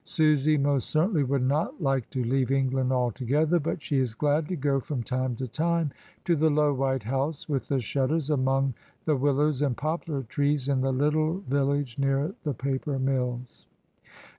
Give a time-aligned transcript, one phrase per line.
[0.03, 4.55] Susy most certainly would not like to leave England altogether, but she is glad to
[4.55, 5.91] go from time to time
[6.25, 8.73] to the low white house with the shutters among
[9.05, 13.67] the willows and poplar trees in the little village near the paper mills.